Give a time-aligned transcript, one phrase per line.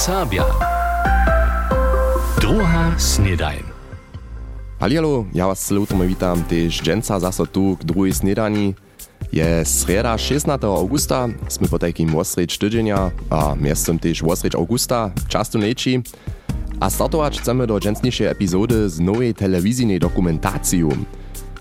[0.00, 0.44] Serbia.
[2.40, 3.60] Druga snedajn.
[4.80, 8.74] Hallo, ja was celutom witam też dżęca zaso tu k drugiej snedani.
[9.32, 10.64] Je sreda 16.
[10.64, 16.00] augusta, sme po takim osreč tydzienia, a miestem też osreč augusta, častu neči.
[16.80, 20.84] A startować chcemy do dżęsniejszej epizody z nowej telewizyjnej dokumentacji.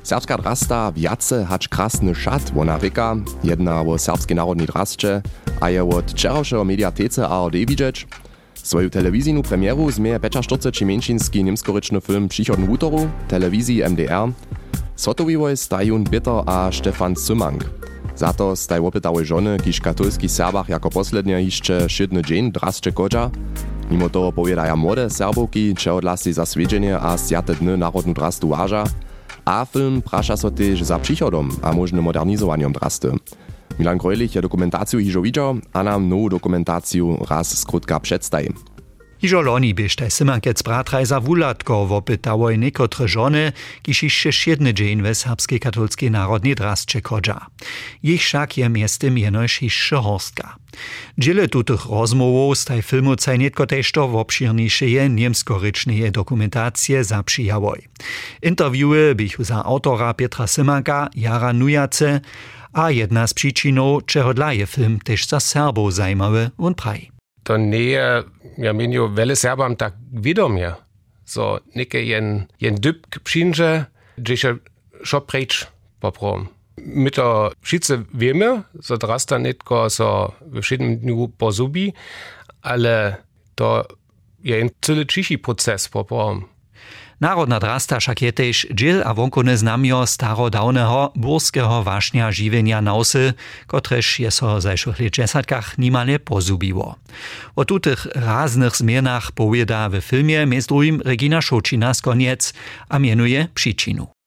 [0.03, 5.21] Serbska drasta wjace hacz krasny szat, wona reka, jedna o serbskiej narodnej drasce,
[5.59, 8.07] a je od wczorajszego mediatece ARD widzieć.
[8.63, 14.31] Swoju telewizyjną premieru zmieje 45 mieńczyński niemskoryczny film Przychodny wutoru, telewizji MDR.
[14.95, 17.65] Sotowiwoj stajun Bitter a Stefan Zymang.
[18.15, 23.31] Za to staj opytały żony, kiż katolski Serbach jako poslednie jeszcze szydny dzień drascze kodża.
[23.91, 28.83] Mimo toho powiedaja młode Serbowki, če odlasy za swiedżenie a sjate dny narodnu drastu waža,
[29.45, 33.09] a film praša so tež za przychodom a možnym modernizovaniem drasty.
[33.79, 38.49] Milan Grojlich je dokumentaciju hižo widział, a nam nową dokumentaciju raz skrótka przedstawi.
[39.19, 43.51] Hižo loni biešte Simankec bratrajza Wulatko wopytałoj niekotre żony,
[43.83, 46.55] kiż jeszcze dzień we serbskiej katolskiej narodnej.
[48.03, 50.55] Ich szak je miestem jenoś jeszcze horstka.
[51.17, 57.79] Dziele tutych rozmowów filmu caj netko tež to obširnejšie niemskoryczne dokumentacje zapřijawoj.
[58.41, 62.21] Interviewy bych za autora Pietra Simanka, Jara Nujace,
[62.73, 67.11] a jedna z przyczynów, czego dla je film też za Serbów zajmowy on praj.
[67.43, 68.23] To nie
[68.57, 70.73] ja mieniu, wiele Serbam tak widomie.
[71.25, 73.85] So, nieke jen, jen dyb przyjdzie,
[74.17, 74.57] gdzie się
[75.03, 75.67] szо precz
[75.99, 76.47] poprom.
[76.77, 81.93] My to wszyscy wiemy, so drasta nitko so w wszednym dniu pozubi,
[82.61, 83.15] ale
[83.55, 83.85] to
[84.43, 86.45] je jen cały ciszy proces poprom.
[87.19, 93.35] Narodna drasta však je tež džil a vonkone znamio starodawnego burskeho wašnia žiwenia nausy,
[93.67, 96.95] kotrež je so zajšłych lat dżesatkach nimale pozubiło.
[97.55, 102.53] O tutych raznych zmianach powieda w filmie między Regina Šočina z koniec,
[102.89, 103.47] a mienuje.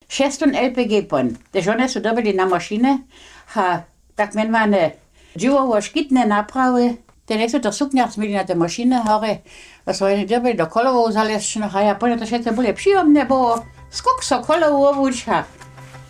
[0.08, 1.36] Šestun LPG pon.
[1.50, 2.98] Te žone su dobili na mašine,
[3.46, 3.82] ha
[4.14, 4.92] tak menvane
[5.38, 9.38] dživovo škitne naprave, te nisu to suknjak smili na te mašine, hore,
[9.86, 13.58] oni dobili do kolovo zalešno, ha ja ponio to še te bolje příjemne, bo
[13.90, 15.44] skok so kolovo obuč, ha,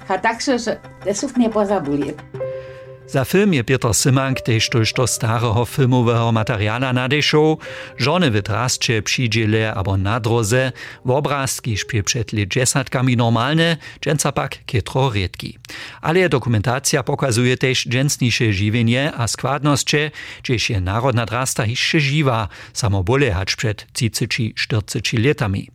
[0.09, 2.15] ha tak su se te suknje pozabuli.
[3.07, 7.59] Za film je Piotr Symank tež tuž do starého filmového materiála nadešł,
[7.99, 10.73] żony w drascze przydziele abo na droze,
[11.05, 15.59] w obrazki szpie przed dżesatkami normalne, dżęca pak kietro redki.
[16.01, 20.11] Ale dokumentacja pokazuje też dżęsniejsze żywienie a składnosće,
[20.43, 25.69] gdzieś je narodna drasta jeszcze żywa, samo bole hacz przed 30-40 latami.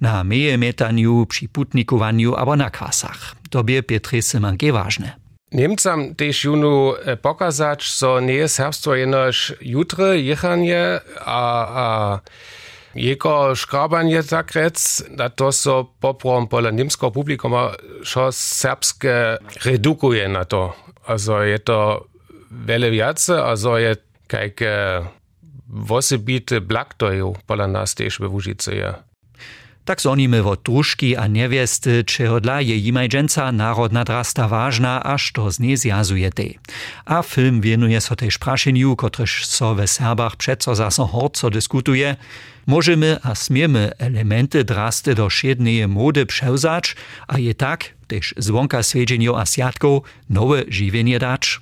[0.00, 3.36] Na meje metaniu, przy putnikowaniu abo na kwasach.
[3.50, 5.29] Tobie Pietry Symank je ważne.
[5.50, 12.20] Nemcam tež junu eh, pokazać, co nie jest herbstwo jenoż jutro, jechanie, a, a
[12.94, 17.70] Jego škrabanje takrec, da to so poprom pola nemsko publikoma,
[18.02, 20.72] šo srpske redukuje na to.
[21.06, 22.06] Also je to
[22.50, 23.94] vele vjace, also je
[24.26, 25.06] kajke
[25.68, 28.90] vosebite blaktoju pola nas tež v Vužice je.
[29.84, 35.50] Tak zonimy od drużki a niewiesty, czego dla jej imajdżęca narodna drasta ważna, aż to
[35.50, 36.42] z niej zjazujete.
[37.04, 42.16] A film wienuje so też praszeniu, kotryż so we Serbach przeco zaso horco dyskutuje,
[42.66, 46.96] możemy a smiemy elementy drasty do siednej mody przełzać,
[47.28, 51.60] a je tak, też zwonka swiedzienio Asiatków, nowe żywienie dać.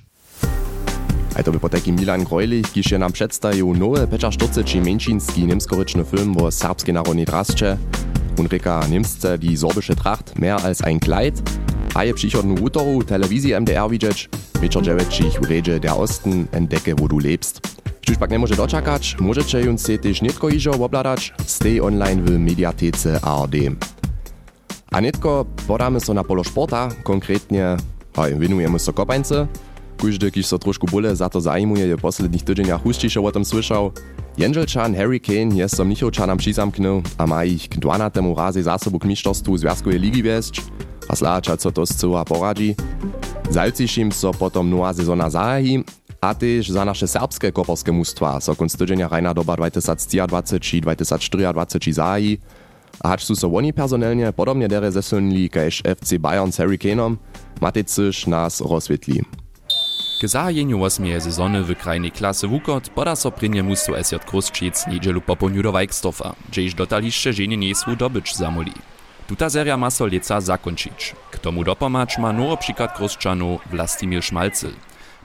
[1.35, 6.03] A to by po takim Milan Grojlich, kiż je nam przedstawił nowy 45 mieńczyński niemskoryczny
[6.03, 7.77] film o serbskiej narodnej drasce.
[8.39, 11.41] On reka Niemsce die sorbische Tracht mehr als ein Kleid,
[11.95, 14.29] a je przychodnu utoru telewizji MDR widzieć,
[14.61, 17.61] wieczor dziewięcich uredzie der Osten entdecke, wo du lebst.
[18.01, 22.39] Štuž pak nie może doczekać, możecie ją se też nitko iżo obladać, stay online w
[22.39, 23.55] mediatece ARD.
[24.91, 27.77] A nitko podamy so na polo sporta, konkretnie,
[28.15, 29.47] hoj, winujemy so kopańce,
[30.01, 33.45] Każdy, kiż so troszkę bóle za to zajmuje, je w poslednich tydzieniach huścisze o tym
[33.45, 33.91] słyszał.
[34.37, 38.99] Jędzelczan Harry Kane jest so Mnichowczanom przyzamknął, a ma ich k 12 razy za sobą
[38.99, 40.61] k mistrzostwu Związkowej Ligi wieść,
[41.07, 42.75] a slacza co to z cyła poradzi.
[43.49, 45.83] Zalcišim so potom nowa sezona zahaji,
[46.21, 52.41] a też za nasze serbskie koporskie mustwa so konc tydzienia rajna doba 2023-2024 zahaji,
[52.99, 57.17] a hacz su so oni personelnie podobnie dere zesunli kaž FC Bayern z Harry Kaneom,
[57.61, 59.21] Matecyż nas rozswietli.
[60.19, 65.21] K zahajeniu osmieje sezony w krajnej klasy Wukot poda so prynie musu SJ Kruszczyc niedzielu
[65.21, 68.73] po południu do Wajkstofa, gdzieś dotaliście żenie nie swu dobycz zamuli.
[69.27, 70.05] Tuta seria ma so
[70.39, 71.15] zakończyć.
[71.31, 74.73] K tomu dopomacz ma nowo przykład Kruszczanu Vlastimir Szmalcyl.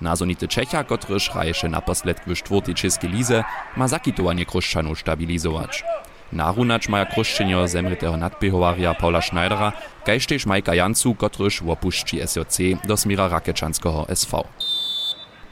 [0.01, 3.45] Nazonity Čecha, kotryż hraješe naposled w czwartej czeskiej lize,
[3.77, 5.85] ma zakitowanie Kruszczanu stabilizować.
[6.33, 9.73] Narunacz maja Kruszczynio zemrytego nadbiehowaria Paula Schneidera,
[10.05, 14.45] kaž tež Majka Jancu, kotryż opuści SJC do smira Rakečanského SV.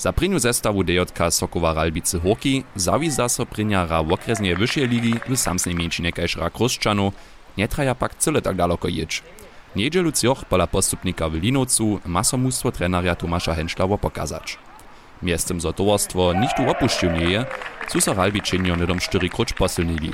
[0.03, 5.37] Za prinu zestawu DJK Sokowa Ralbice Horki zawiza so priniara w okresnie wyższej ligi w
[5.37, 7.13] samsnej mieńczynie kajszra Kruszczanu,
[7.57, 9.23] nie traja pak cyle tak daleko jedź.
[9.77, 14.59] Niedzielu cioch pola postupnika w Linowcu ma so mnóstwo treneria Tomasza Henschlawa pokazać.
[15.23, 17.47] Miestem za towarstwo nicht tu opuścił nie je,
[17.89, 18.77] su so Ralbiczynio
[19.59, 20.13] posilnili.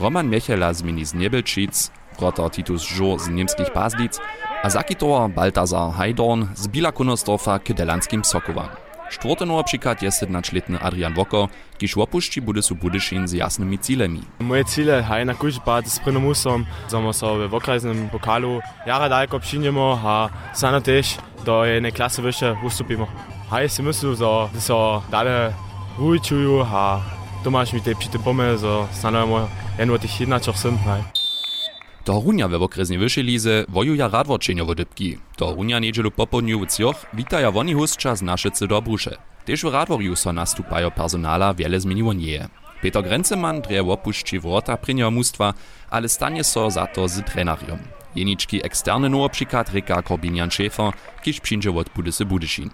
[0.00, 1.90] Roman Miechela z mini z Niebelčic,
[2.20, 4.20] Rotter Titus Żur z niemskich Paslic,
[4.62, 7.74] a Zakitowa Baltazar Hajdorn z Bila Kunostorfa k
[9.10, 11.48] Čtvrteno obšikat je 17-letni Adrian Voko,
[11.78, 14.20] ki švopušči bude su budešin z jasnimi ciljami.
[14.38, 20.00] Moje cilje je na kužbat s prenomusom, zamo so v okrajnem pokalu, jara daleko obšinjemo,
[20.04, 23.08] a sano tež do ene klase više ustupimo.
[23.50, 25.52] A jaz si mislil, da so dale
[25.98, 27.00] ujčuju, a
[27.44, 29.44] domaš mi te pšite pome, za sano je moj
[29.78, 30.78] en od tih jednačih sem.
[30.78, 31.13] Hej.
[32.06, 35.18] We okresnej wyższej lize wojuja radworčenio wodybki.
[35.38, 39.16] Do Runia niedzielu popodniu w Cioch witaja woni husča z Naszycy do Brusze.
[39.44, 42.48] Tež w radworju so nastupajo personala wiele zmieniło nie.
[42.82, 45.54] Peter Grenzemann dreje opuści wrota prinio mustwa,
[45.90, 47.78] ale stanie so za to z trenarium.
[48.16, 50.92] Jeniczki eksterne nowo przykład Rika Korbinian Schäfer,
[51.22, 52.70] kiż przyjdzie od Budysy Budyszin.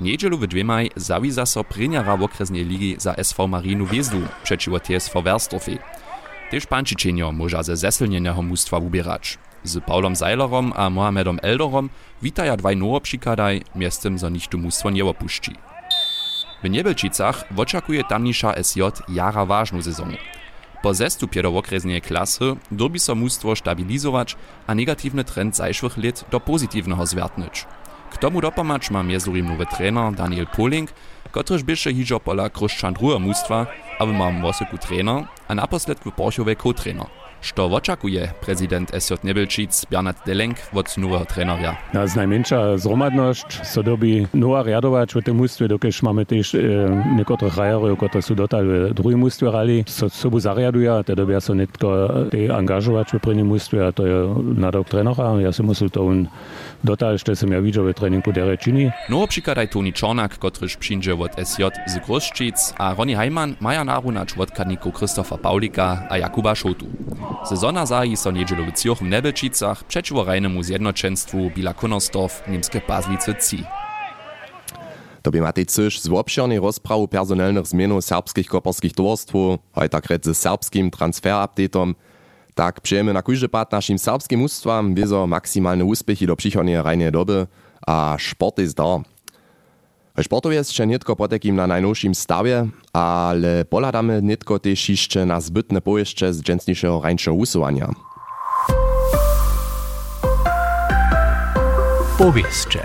[0.00, 5.22] Niedzielu w dwemaj zawiza so priniara w okresnej ligi za SV Marinu Wiezdu przeciwko TSV
[5.22, 5.78] Werstofy.
[6.52, 9.40] Tež pančičenjo môža ze zesilneného mústva ubierać.
[9.64, 11.88] Z Paulom Seilerom a Mohamedom Eldorom
[12.20, 15.56] witaja dwaj nowo przykładaj, miestem za nichtu mústvo nie opuści.
[16.60, 20.20] W Niebelčicach oczekuje tamnisza SJ jara ważną sezonu.
[20.82, 25.96] Po zestupie do okresnej klasy dobi so mústvo stabilizować, a negatywny trend zajszłych
[26.30, 27.66] do pozytywnego zwiertnyć.
[28.12, 28.40] K tomu
[28.92, 30.92] ma miezurim nowy trener Daniel Poling,
[31.32, 32.50] kotryż bieše hižo pola
[32.92, 33.66] druga mústva,
[34.02, 37.06] aby mam wosyku trener, a naposled w Porchowej co-trener.
[37.42, 41.76] Što oczekuje prezydent SJ Nebelčic Bernard Delenk od nowego trenera?
[41.92, 46.58] Na najmniejsza zromadność so dobi nowa riadować w tym mustwie, dokiż mamy też e,
[47.16, 51.54] niektóre rajerów, które są dotal w drugim mustwie rali, so sobu zariaduje, te dobia so
[51.54, 55.40] netko te angażować w prvním mustwie, a to je nadok trenera.
[55.40, 56.28] Ja si musel to un
[56.84, 58.90] dotal, što sam ja widział w treningu dere čini.
[59.08, 64.38] Nowo przykładaj Toni Czornak, kotryż przyjdzie od SJ z Groszczyc, a Ronny Heimann maja narunacz
[64.38, 66.86] od kadniku Krzysztofa Paulika a Jakuba Szotu.
[67.44, 70.26] Sezona zaji so niedzielu w Cioch w Nebelčicach przeciwko
[70.60, 73.64] zjednoczeństwu Bila Kunostorf niemskie Pazlice ci.
[75.22, 80.24] To by matej cyż z obširnej rozprawu personelnych zmienów serbskich koperskich towarstwów, a tak red
[80.24, 81.94] z serbskim transferupdateom,
[82.54, 87.46] tak přejemy na kujże pad naszym serbskim ustwam wiezo maksymalne uspechy do przychodnej rajnej doby,
[87.86, 89.11] a sport jest dar.
[90.16, 95.40] W sportowie jest jeszcze nitko potekim na najnowszym stawie, ale poladamy nitko też jeszcze na
[95.40, 97.88] zbytne pojeździe z dżęsniejszego rańszego usuwania.
[102.18, 102.78] Powieszcze.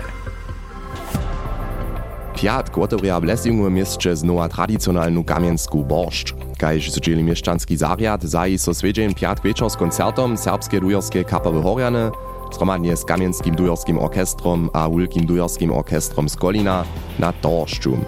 [2.34, 6.34] Piat kwotoria w Lesjungu mieście znowa tradycjonalną kamienską borszcz.
[6.58, 12.10] Kajż zdzieli mieszczanski zariad, zaji so swiedzień piat wieczor z koncertom serbskie dujorskie kapery Horiane,
[12.54, 16.84] zgromadnie z Kamienskim Dujorskim Orkestrom a Wielkim Dujorskim Orkestrom z Kolina
[17.18, 17.98] na Torszczu.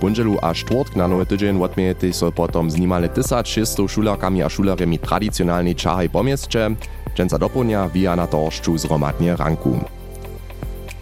[0.00, 4.98] Bunželu a štvrtk na nowy tydzień odmiejete so potom z nimale 1600 šulerkami a šulerami
[4.98, 6.24] tradicionalnej čahaj po
[7.14, 9.78] dżęca dopołnia via na Torszczu zromadnie ranku.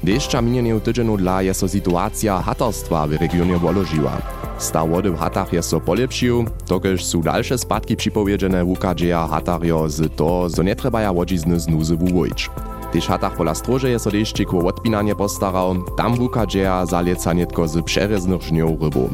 [0.02, 4.18] Dešća minjeného tydzienu dla je so situacja hatarstwa w regionie woložiła.
[4.58, 10.16] Staw wody w hatach je so polepšił, tokež su dalsze spadki připowiedziene wukadžeja hatarjo z
[10.16, 12.50] to, zo netrebaja wodzizny z nuzy wuwojć.
[12.92, 17.80] Tež hatach pola strože je so dešćik wo odpinanie postarał, tam wukadžeja zalieca netko z
[17.80, 19.08] przereznych żniów rybu.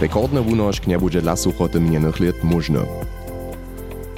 [0.00, 2.80] Rekordny wunož nie bude dla suchoty minjenych lat możny.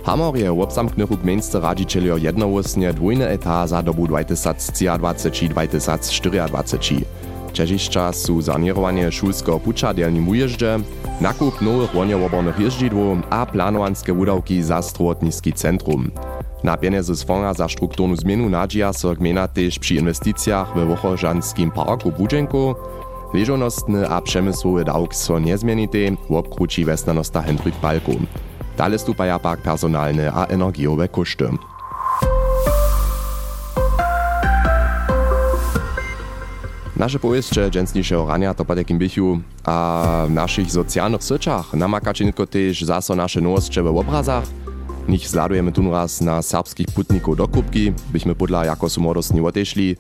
[0.05, 7.01] Hamor je w obsamknychu gmieńsce radzicielio jednołosnie dwójny eta za dobu 2023-2024.
[7.53, 10.79] Czeziszcza su zanirowanie szulskiego pucza delnim ujeździe,
[11.21, 16.11] nakup nowych łoniowobornych jeździdłów a planowanskie wudawki za strowotniski centrum.
[16.65, 21.71] Na pieniądze z fonda za strukturną zmienu nadzieja so gmina też przy inwestycjach w Wochożanskim
[21.71, 22.75] parku Budzenku,
[23.35, 28.13] leżonostny a przemysłowy dawk so nie zmienity, obkruci westanosta Hendrik Balku.
[28.77, 31.49] Dalej stupaja pak personalne a energiowe koszty.
[36.97, 42.83] Nasze powieście dżęsniejszego rania to potekim bychu, a w naszych socjalnych syczach namakacie tylko też
[42.83, 44.45] zaso nasze nowości w obrazach.
[45.09, 49.97] Nich zladujemy tu raz na serbskich putników do kubki, byśmy podla jako su młodostni odeszli,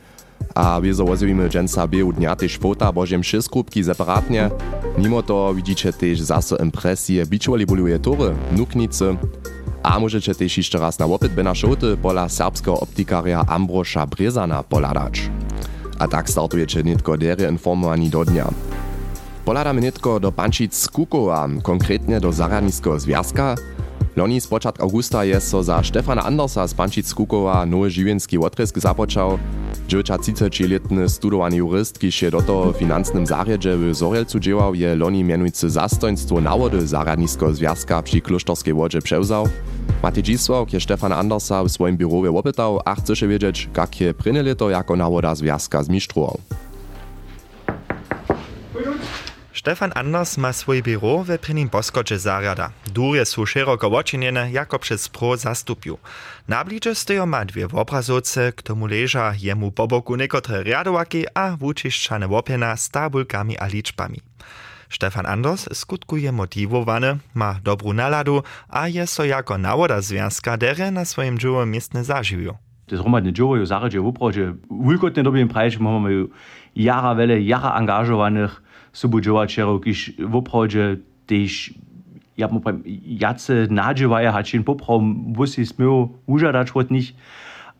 [0.55, 4.51] a wiezo wozowimy dżęca bieł dnia też fota bożiem wszystkrupki separatnie.
[4.99, 9.17] Mimo to widzicie też zaso impresje biczwoli boluje tory, nuknicy,
[9.83, 11.45] a możecie też jeszcze raz na opyt by
[12.03, 15.31] pola serbskiego optikaria Ambrosza Brezana poladać.
[15.99, 18.49] A tak startujecie nitko dery informowani do dnia.
[19.45, 23.55] Poladamy nitko do Pančic Kukowa, konkretnie do Zaradnického związka.
[24.17, 28.79] Loni z początku augusta jest so za Stefana Andersa z Pančic Kukowa nowy żywienski odrysk
[28.79, 29.39] zapoczął.
[29.89, 35.25] Dziewcza 30-letny studowany jurist, kiž je do toho finansnym zarjedže w Zorielcu dziełał, je loni
[35.25, 39.49] mianujcy zastoństwo nawody Zaradnického związka przy Klusztorskiej Wodzie przewzał.
[40.03, 44.43] Matej Dzisław je Stefana Andersa w swoim biurowie opytał, a chce wiedzieć, jak je pryne
[44.43, 46.39] leto jako nawoda związka zmistrzował.
[49.63, 52.71] Stefan Anders ma swój biuro we prynim poskocze zarjada.
[52.87, 55.99] Durje su szeroko očinjene, jako przez pro zastupiu.
[56.49, 61.57] Na bliže stojo ma dwie obrazowce, k tomu leża jemu po boku niekotre riadowaki a
[61.57, 64.19] wučiščane wopjena z tabulkami a liczbami.
[64.91, 71.05] Stefan Anders skutkuje motivowany, ma dobrą naladu, a je so jako nawoda związka dere na
[71.05, 72.55] swoim dżuło miestne zažiwiu.
[72.89, 76.27] Das hromadne dżuło jo zarjedzie w uprodzie, wulkotne dobie prajeć, mamy
[76.77, 81.73] jara wele, jara angażowanych, subudžovačerov, kiž v obchode tež
[82.37, 82.81] ja mu poviem,
[83.21, 87.13] jace nadževaja hačin poprav musi smel užadać od nich.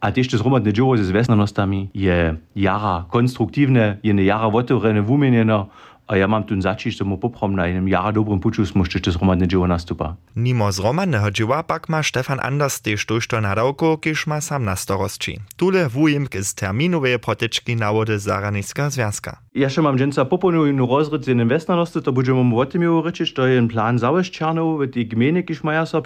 [0.03, 5.71] A tež to zhromadne džovo ze zvezdanostami je jara konstruktivne, je ne jara otvorene, vumenjeno,
[6.07, 9.15] a ja mam tu začiť, že mu poprom na jednom jara dobrom puču smošte to
[9.15, 10.19] zhromadne dživo nastupa.
[10.35, 15.39] Nimo zhromadneho dživa pak ma Stefan Anders tež tojšto nadawko, kiž ma sam na starostči.
[15.57, 19.39] Tule wujimk z terminowej protečki nawody Zaraniska związka.
[19.53, 23.29] Ja še mam dženca poponujú rozred z jednym westnanosti, to budeme mu o tym rečiť,
[23.37, 26.03] to je plán zaweszczarnów, w tej gminy, kiž maja so.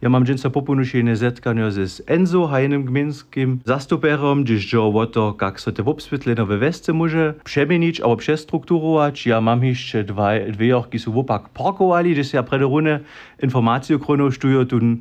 [0.00, 5.60] Ja mam dženca poponušenie zetkania z Enzo, hajnym gminskim zastuperom, gdyż jo o to, jak
[5.60, 9.26] so te obswietlenia we wesce może przemienić, albo przestrukturować.
[9.26, 13.00] Ja mam jeszcze dwie, dwie jorki su wopak parkowali, gdyż ja przed runę
[13.42, 14.96] informację chrono stujo tun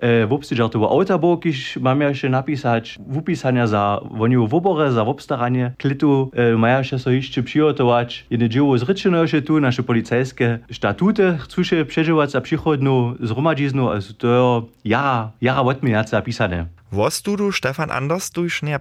[0.00, 6.30] e, wobstydżartowo auta kiż mam ja jeszcze napisać wupisania za woniu wobore, za wobstaranie klitu,
[6.34, 8.26] e, maja jeszcze so jeszcze przygotować.
[8.30, 14.14] Jedne dzieło zryczeno jeszcze tu, nasze policajskie statute, chcą się przeżywać za przychodną zgromadziznu, also
[14.14, 16.66] to jara, jara odmieniace zapisane.
[16.92, 18.78] Wostudu Stefan Anders tuż nie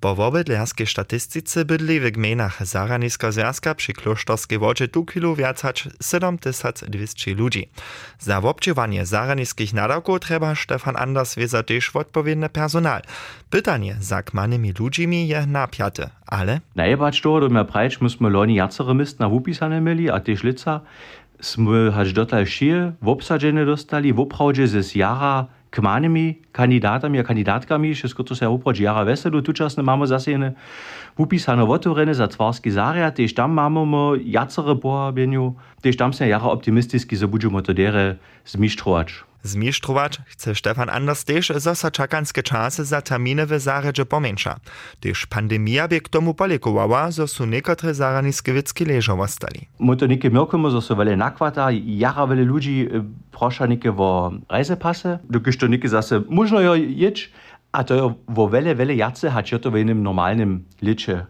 [0.00, 7.34] Po wobydlerskiej statystyce bydli w gminach Zaraniska Związka przy Klosztorskiej Wodzie tu kilo więcać 7200
[7.34, 7.68] ludzi.
[8.18, 13.02] Za obczywanie zaraniskich nadawków trzeba Stefan Anders wiedza też odpowiedni personal.
[13.50, 16.60] Pytanie za kmanymi ludźmi je napiate, ale...
[16.76, 20.80] Najebać to, do mnie prajcz, myśmy loni jacere mist na wupisane mieli, a też lica,
[21.40, 28.20] sme hač dotal šije obsadzene dostali, v opravde z jara kmanimi kandidatami a kandidatkami, všetko
[28.26, 30.58] to sa oproč jara veselu, tučasne máme zase jedne
[31.14, 37.14] upisane otvorene za tvarski zariad, tež tam máme jacere pohabeniu, tež tam sa jara optimisticky,
[37.14, 38.18] že budeme to dere
[38.50, 39.29] zmištrovať.
[39.42, 44.60] Zmištrować chce Stefan Anders też, zo sa czakanskie czasy za terminy w zaredzie pomniejsza.
[45.00, 49.68] Też pandemia by k tomu polikowała, zo su niekotre zaraniske witzki leżą ostali.
[49.80, 52.88] My to niekie mirkujemy, zo su wele nakwata, jara wele ludzi
[53.32, 57.30] prosza niekie wo reisepasy, dokiż to niekie zase można jo jeć,
[57.72, 61.26] a to jo wo wele, wele jace, hać to w jednym normalnym licze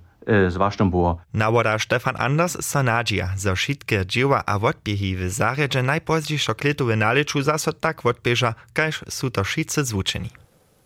[0.48, 1.18] zwłaszczą było.
[1.34, 6.96] Nawoda Stefan Anders so nadzieja, że wszystkie dzieła a odbiehi w zarzedzie najpozdziejszego kletu w
[6.96, 10.30] naleczu zaso tak odbieża, każ su to wszyscy zwuczeni.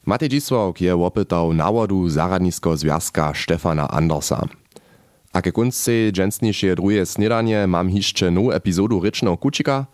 [0.07, 4.49] Matej Dzisław je opytał nawodu Zaradniskiego Związka Stefana Andersa.
[5.33, 9.87] A ke kunce dżęsniejsze drugie snedanie mam jeszcze nową epizodu Rycznego Kucika,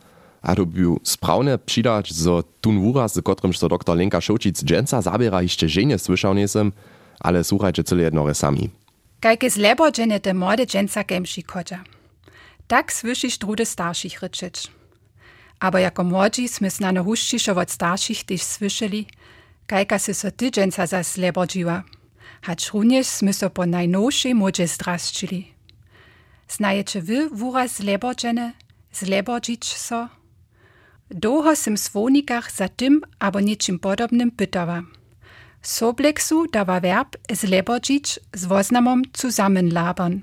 [0.43, 5.03] a to by sprawne przydać, że tun wuraz, z którym so dr Lenka Szołcic dżęca
[5.03, 6.73] zabiera jeszcze żenie słyszał niesem,
[7.21, 8.71] ale słuchajcie jednore sami.
[9.21, 11.85] Kajke zlebodzene te młode dżęca kemši kodja.
[12.69, 14.71] Tak słyszysz drude starszych ryczeć.
[15.61, 19.07] Aber jako młodzi sme znane huščišo od starszych też słyszeli,
[19.67, 21.83] kajka se so ty dżęca za zlebodziła.
[22.43, 25.55] Hacz również sme so po najnowszej modzie zdrasčili.
[26.49, 28.53] Znajecie wy wuraz zlebodzene,
[28.93, 30.09] zlebodzić so?
[31.11, 34.83] Długo sem w swonikach za tym abo niczym podobnym pytała.
[35.63, 40.23] Sobleksu dawa verb zlebodzić z woznamom zusammenlabern,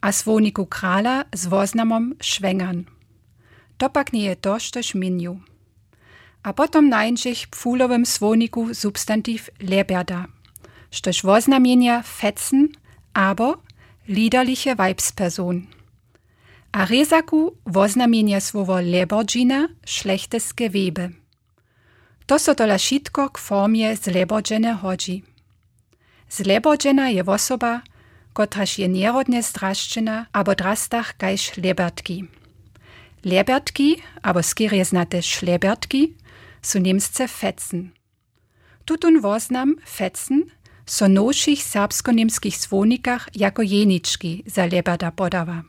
[0.00, 1.46] a swoniku krala z
[2.20, 2.84] schwängern.
[3.78, 5.40] To pak nie je to, štož minju.
[6.42, 10.26] A potom najnších pfulowym swoniku substantiv leberda,
[10.90, 12.74] štož woznamienia fetzen,
[13.14, 13.62] aber
[14.08, 15.66] liederliche Weibsperson.
[16.72, 21.21] A rezaku woznamienia słowo lebodzina schlechtes Gewebe.
[22.26, 25.22] To so dolažitko k formje zlebođene hođi.
[26.30, 27.80] Zlebođena je osoba,
[28.32, 32.24] kotraž je njerodne zdraščena, abo drastach kajš lebertki.
[33.24, 36.12] Lebertki, abo skirje znate šlebertki,
[36.62, 37.90] so nemsce Fetzen.
[38.84, 40.42] Tutun voznam Fetzen
[40.86, 45.62] so noših srpsko-nemskih zvonikah jako jenički za leberda podava.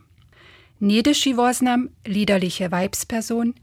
[0.79, 3.53] Nedeši voznam liderliche Weibsperson,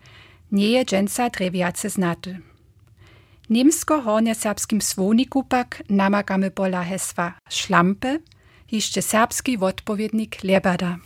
[0.50, 2.49] nje dženca dreviace znate.
[3.50, 3.54] Znate.
[3.54, 8.18] Niemsko-hornje-serbskim zwoniku pak namagamy pola hesła szlampe,
[8.72, 10.96] jeszcze serbski odpowiednik leberda.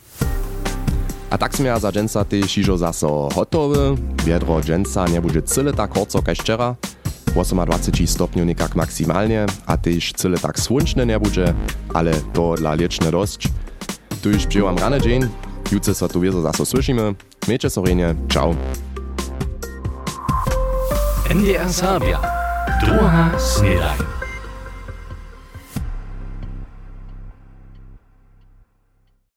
[1.31, 3.97] A tak sme ja za dženca tež ižo zaso hotowy.
[4.25, 6.77] Biedro dženca nie bude cyle tak horco kaž včera.
[7.35, 11.55] 28 stopniów nekak maksymalnie, a tež cyle tak słonczne nie bude,
[11.95, 13.49] ale to dla lieczne dosť.
[14.23, 15.29] Tu już przyjęłam rany dzień.
[15.73, 17.15] Jutro so tu wiezo zaso słyszymy.
[17.49, 18.15] Miejcie sorenie.
[18.29, 18.55] Ciao.
[21.35, 22.21] MDR Serbia.
[22.81, 24.14] Doha Snedain.